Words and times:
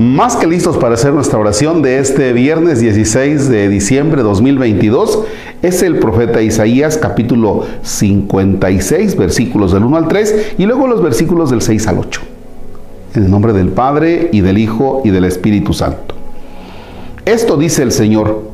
más 0.00 0.34
que 0.34 0.46
listos 0.46 0.78
para 0.78 0.94
hacer 0.94 1.12
nuestra 1.12 1.38
oración 1.38 1.82
de 1.82 1.98
este 1.98 2.32
viernes 2.32 2.80
16 2.80 3.50
de 3.50 3.68
diciembre 3.68 4.22
de 4.22 4.28
2022. 4.28 5.24
Es 5.60 5.82
el 5.82 5.98
profeta 5.98 6.40
Isaías 6.40 6.96
capítulo 6.96 7.66
56 7.82 9.14
versículos 9.14 9.72
del 9.72 9.84
1 9.84 9.96
al 9.98 10.08
3 10.08 10.54
y 10.56 10.64
luego 10.64 10.86
los 10.86 11.02
versículos 11.02 11.50
del 11.50 11.60
6 11.60 11.86
al 11.88 11.98
8. 11.98 12.22
En 13.14 13.24
el 13.24 13.30
nombre 13.30 13.52
del 13.52 13.68
Padre 13.68 14.30
y 14.32 14.40
del 14.40 14.56
Hijo 14.56 15.02
y 15.04 15.10
del 15.10 15.24
Espíritu 15.26 15.74
Santo. 15.74 16.14
Esto 17.26 17.58
dice 17.58 17.82
el 17.82 17.92
Señor. 17.92 18.44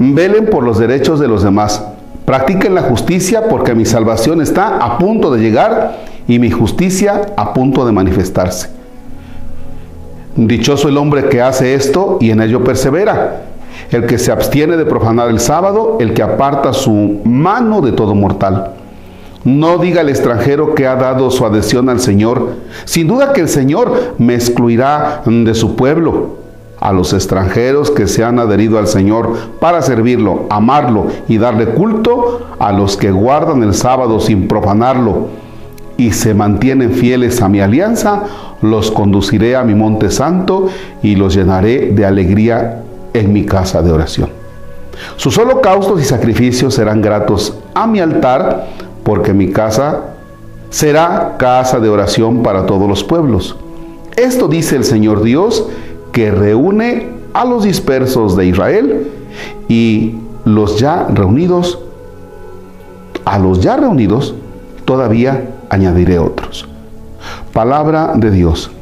Velen 0.00 0.46
por 0.46 0.64
los 0.64 0.80
derechos 0.80 1.20
de 1.20 1.28
los 1.28 1.44
demás. 1.44 1.84
Practiquen 2.24 2.74
la 2.74 2.82
justicia 2.82 3.48
porque 3.48 3.76
mi 3.76 3.84
salvación 3.84 4.40
está 4.40 4.78
a 4.78 4.98
punto 4.98 5.30
de 5.30 5.40
llegar 5.40 6.00
y 6.26 6.40
mi 6.40 6.50
justicia 6.50 7.32
a 7.36 7.54
punto 7.54 7.86
de 7.86 7.92
manifestarse. 7.92 8.79
Dichoso 10.36 10.88
el 10.88 10.96
hombre 10.96 11.28
que 11.28 11.42
hace 11.42 11.74
esto 11.74 12.18
y 12.20 12.30
en 12.30 12.40
ello 12.40 12.62
persevera. 12.62 13.42
El 13.90 14.06
que 14.06 14.18
se 14.18 14.30
abstiene 14.30 14.76
de 14.76 14.86
profanar 14.86 15.28
el 15.28 15.40
sábado, 15.40 15.96
el 16.00 16.14
que 16.14 16.22
aparta 16.22 16.72
su 16.72 17.20
mano 17.24 17.80
de 17.80 17.92
todo 17.92 18.14
mortal. 18.14 18.74
No 19.42 19.78
diga 19.78 20.02
el 20.02 20.08
extranjero 20.08 20.74
que 20.74 20.86
ha 20.86 20.94
dado 20.96 21.30
su 21.30 21.44
adhesión 21.44 21.88
al 21.88 21.98
Señor. 21.98 22.54
Sin 22.84 23.08
duda 23.08 23.32
que 23.32 23.40
el 23.40 23.48
Señor 23.48 24.14
me 24.18 24.34
excluirá 24.34 25.22
de 25.24 25.54
su 25.54 25.74
pueblo. 25.74 26.38
A 26.78 26.92
los 26.92 27.12
extranjeros 27.12 27.90
que 27.90 28.06
se 28.06 28.22
han 28.24 28.38
adherido 28.38 28.78
al 28.78 28.86
Señor 28.86 29.34
para 29.58 29.82
servirlo, 29.82 30.46
amarlo 30.48 31.08
y 31.28 31.38
darle 31.38 31.66
culto, 31.66 32.46
a 32.58 32.72
los 32.72 32.96
que 32.96 33.10
guardan 33.10 33.62
el 33.62 33.74
sábado 33.74 34.20
sin 34.20 34.48
profanarlo 34.48 35.28
y 36.00 36.12
se 36.12 36.32
mantienen 36.32 36.92
fieles 36.92 37.42
a 37.42 37.50
mi 37.50 37.60
alianza, 37.60 38.22
los 38.62 38.90
conduciré 38.90 39.54
a 39.54 39.64
mi 39.64 39.74
monte 39.74 40.10
santo 40.10 40.68
y 41.02 41.14
los 41.14 41.34
llenaré 41.34 41.92
de 41.92 42.06
alegría 42.06 42.80
en 43.12 43.34
mi 43.34 43.44
casa 43.44 43.82
de 43.82 43.92
oración. 43.92 44.30
Sus 45.16 45.36
holocaustos 45.36 46.00
y 46.00 46.04
sacrificios 46.04 46.72
serán 46.72 47.02
gratos 47.02 47.54
a 47.74 47.86
mi 47.86 48.00
altar, 48.00 48.66
porque 49.02 49.34
mi 49.34 49.52
casa 49.52 50.14
será 50.70 51.34
casa 51.36 51.80
de 51.80 51.90
oración 51.90 52.42
para 52.42 52.64
todos 52.64 52.88
los 52.88 53.04
pueblos. 53.04 53.56
Esto 54.16 54.48
dice 54.48 54.76
el 54.76 54.84
Señor 54.84 55.22
Dios, 55.22 55.66
que 56.12 56.30
reúne 56.30 57.08
a 57.34 57.44
los 57.44 57.64
dispersos 57.64 58.38
de 58.38 58.46
Israel 58.46 59.10
y 59.68 60.14
los 60.46 60.78
ya 60.78 61.08
reunidos, 61.12 61.78
a 63.26 63.38
los 63.38 63.60
ya 63.60 63.76
reunidos, 63.76 64.34
todavía 64.90 65.44
añadiré 65.68 66.18
otros. 66.18 66.66
Palabra 67.52 68.10
de 68.16 68.32
Dios. 68.32 68.72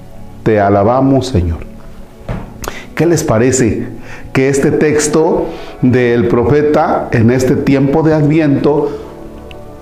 Te 0.43 0.59
alabamos, 0.59 1.27
Señor. 1.27 1.59
¿Qué 2.95 3.05
les 3.05 3.23
parece 3.23 3.89
que 4.33 4.49
este 4.49 4.71
texto 4.71 5.49
del 5.83 6.29
profeta 6.29 7.11
en 7.13 7.31
este 7.31 7.57
tiempo 7.57 8.03
de 8.03 8.15
Adviento 8.15 8.89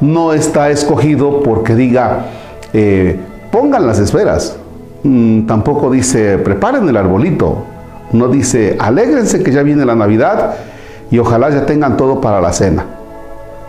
no 0.00 0.32
está 0.32 0.70
escogido 0.70 1.44
porque 1.44 1.76
diga, 1.76 2.26
eh, 2.72 3.20
pongan 3.52 3.86
las 3.86 4.00
esferas? 4.00 4.56
Mm, 5.04 5.46
tampoco 5.46 5.92
dice, 5.92 6.38
preparen 6.38 6.88
el 6.88 6.96
arbolito. 6.96 7.66
No 8.10 8.26
dice, 8.26 8.76
alégrense 8.80 9.44
que 9.44 9.52
ya 9.52 9.62
viene 9.62 9.84
la 9.84 9.94
Navidad 9.94 10.56
y 11.08 11.20
ojalá 11.20 11.50
ya 11.50 11.66
tengan 11.66 11.96
todo 11.96 12.20
para 12.20 12.40
la 12.40 12.52
cena. 12.52 12.84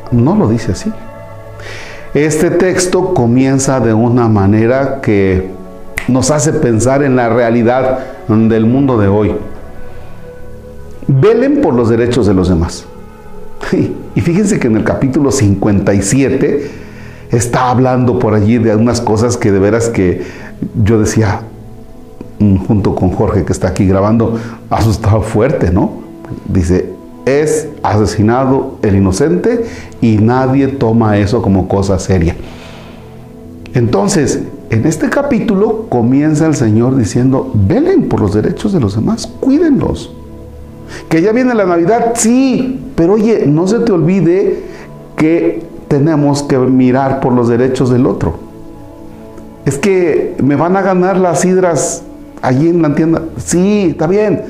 No 0.09 0.35
lo 0.35 0.47
dice 0.47 0.71
así. 0.71 0.91
Este 2.17 2.49
texto 2.49 3.13
comienza 3.13 3.79
de 3.79 3.93
una 3.93 4.27
manera 4.27 5.01
que 5.01 5.51
nos 6.07 6.31
hace 6.31 6.51
pensar 6.51 7.03
en 7.03 7.15
la 7.15 7.29
realidad 7.29 7.99
del 8.27 8.65
mundo 8.65 8.97
de 8.97 9.07
hoy. 9.07 9.35
Velen 11.07 11.61
por 11.61 11.75
los 11.75 11.89
derechos 11.89 12.25
de 12.25 12.33
los 12.33 12.49
demás. 12.49 12.87
Y 14.15 14.21
fíjense 14.21 14.59
que 14.59 14.65
en 14.65 14.77
el 14.77 14.83
capítulo 14.83 15.31
57 15.31 16.71
está 17.29 17.69
hablando 17.69 18.17
por 18.17 18.33
allí 18.33 18.57
de 18.57 18.75
unas 18.75 18.99
cosas 18.99 19.37
que 19.37 19.51
de 19.51 19.59
veras 19.59 19.89
que 19.89 20.23
yo 20.83 20.99
decía, 20.99 21.41
mm, 22.39 22.55
junto 22.65 22.95
con 22.95 23.11
Jorge 23.11 23.45
que 23.45 23.53
está 23.53 23.67
aquí 23.67 23.85
grabando, 23.85 24.39
asustado 24.71 25.21
fuerte, 25.21 25.69
¿no? 25.69 25.91
Dice, 26.47 26.96
es 27.27 27.67
asesinado 27.83 28.77
el 28.81 28.95
inocente 28.95 29.65
y 30.01 30.17
nadie 30.17 30.67
toma 30.67 31.17
eso 31.17 31.41
como 31.41 31.67
cosa 31.67 31.99
seria. 31.99 32.35
Entonces, 33.73 34.39
en 34.69 34.85
este 34.85 35.09
capítulo 35.09 35.85
comienza 35.89 36.47
el 36.47 36.55
Señor 36.55 36.97
diciendo, 36.97 37.51
velen 37.53 38.09
por 38.09 38.21
los 38.21 38.33
derechos 38.33 38.73
de 38.73 38.79
los 38.79 38.95
demás, 38.95 39.27
cuídenlos. 39.39 40.13
Que 41.09 41.21
ya 41.21 41.31
viene 41.31 41.53
la 41.53 41.65
Navidad, 41.65 42.13
sí, 42.15 42.79
pero 42.95 43.13
oye, 43.13 43.45
no 43.45 43.67
se 43.67 43.79
te 43.79 43.91
olvide 43.91 44.63
que 45.15 45.63
tenemos 45.87 46.43
que 46.43 46.57
mirar 46.57 47.19
por 47.19 47.33
los 47.33 47.49
derechos 47.49 47.89
del 47.89 48.05
otro. 48.05 48.35
Es 49.65 49.77
que 49.77 50.35
me 50.41 50.55
van 50.55 50.77
a 50.77 50.81
ganar 50.81 51.17
las 51.17 51.43
hidras 51.43 52.03
allí 52.41 52.69
en 52.69 52.81
la 52.81 52.95
tienda. 52.95 53.23
Sí, 53.37 53.87
está 53.91 54.07
bien, 54.07 54.43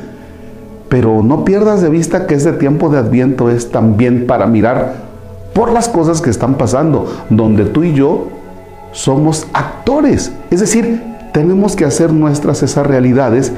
pero 0.89 1.21
no 1.23 1.43
pierdas 1.43 1.81
de 1.81 1.89
vista 1.89 2.27
que 2.27 2.35
este 2.35 2.53
tiempo 2.53 2.89
de 2.89 2.99
Adviento 2.99 3.49
es 3.49 3.71
también 3.71 4.25
para 4.27 4.47
mirar 4.47 5.07
por 5.53 5.71
las 5.71 5.89
cosas 5.89 6.21
que 6.21 6.29
están 6.29 6.55
pasando, 6.55 7.11
donde 7.29 7.65
tú 7.65 7.83
y 7.83 7.93
yo 7.93 8.27
somos 8.91 9.47
actores. 9.53 10.31
Es 10.49 10.59
decir, 10.59 11.03
tenemos 11.33 11.75
que 11.75 11.85
hacer 11.85 12.13
nuestras 12.13 12.63
esas 12.63 12.85
realidades 12.85 13.51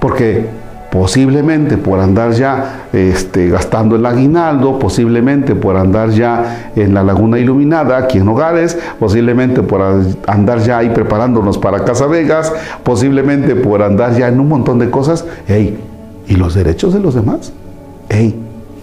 porque 0.00 0.46
posiblemente 0.90 1.76
por 1.76 2.00
andar 2.00 2.32
ya 2.32 2.86
este, 2.92 3.50
gastando 3.50 3.96
el 3.96 4.06
aguinaldo, 4.06 4.78
posiblemente 4.78 5.54
por 5.54 5.76
andar 5.76 6.10
ya 6.10 6.70
en 6.74 6.94
la 6.94 7.02
laguna 7.02 7.38
iluminada, 7.38 7.98
aquí 7.98 8.18
en 8.18 8.28
Hogares, 8.28 8.78
posiblemente 8.98 9.62
por 9.62 9.82
andar 10.26 10.60
ya 10.60 10.78
ahí 10.78 10.90
preparándonos 10.90 11.58
para 11.58 11.84
Casa 11.84 12.06
Vegas, 12.06 12.52
posiblemente 12.82 13.54
por 13.54 13.82
andar 13.82 14.16
ya 14.16 14.28
en 14.28 14.40
un 14.40 14.48
montón 14.48 14.78
de 14.78 14.90
cosas, 14.90 15.26
hey, 15.46 15.78
¿Y 16.28 16.36
los 16.36 16.54
derechos 16.54 16.92
de 16.94 17.00
los 17.00 17.14
demás? 17.14 17.52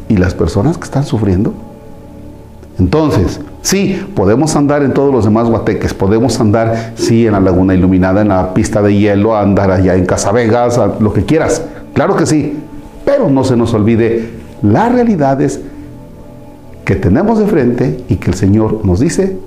¿y 0.08 0.18
las 0.18 0.34
personas 0.34 0.78
que 0.78 0.84
están 0.84 1.04
sufriendo? 1.04 1.54
Entonces, 2.78 3.40
sí, 3.62 4.06
podemos 4.16 4.56
andar 4.56 4.84
en 4.84 4.94
todos 4.94 5.12
los 5.12 5.26
demás 5.26 5.50
guateques, 5.50 5.94
podemos 5.94 6.40
andar, 6.40 6.94
sí, 6.96 7.26
en 7.26 7.34
la 7.34 7.40
laguna 7.40 7.74
iluminada, 7.74 8.22
en 8.22 8.28
la 8.28 8.54
pista 8.54 8.82
de 8.82 8.96
hielo, 8.96 9.36
andar 9.36 9.72
allá 9.72 9.96
en 9.96 10.06
Casa 10.06 10.32
Vegas, 10.32 10.80
lo 11.00 11.14
que 11.14 11.24
quieras, 11.24 11.64
claro 11.94 12.16
que 12.16 12.26
sí, 12.26 12.58
pero 13.06 13.30
no 13.30 13.44
se 13.44 13.56
nos 13.56 13.74
olvide 13.74 14.30
las 14.62 14.92
realidades 14.92 15.62
que 16.84 16.96
tenemos 16.96 17.40
de 17.40 17.48
frente 17.48 18.04
y 18.10 18.18
que 18.18 18.32
el 18.32 18.36
Señor 18.36 18.86
nos 18.86 19.00
dice, 19.00 19.38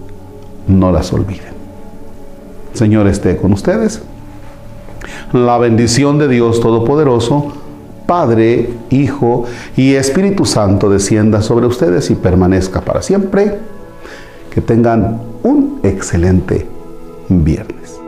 no 0.66 0.90
las 0.90 1.12
olviden. 1.12 1.58
Señor 2.72 3.06
esté 3.08 3.36
con 3.36 3.52
ustedes. 3.52 4.02
La 5.32 5.58
bendición 5.58 6.18
de 6.18 6.28
Dios 6.28 6.60
Todopoderoso, 6.60 7.52
Padre, 8.08 8.70
Hijo 8.88 9.44
y 9.76 9.92
Espíritu 9.92 10.46
Santo 10.46 10.88
descienda 10.88 11.42
sobre 11.42 11.66
ustedes 11.66 12.10
y 12.10 12.14
permanezca 12.14 12.80
para 12.80 13.02
siempre. 13.02 13.58
Que 14.50 14.62
tengan 14.62 15.20
un 15.42 15.78
excelente 15.82 16.66
viernes. 17.28 18.00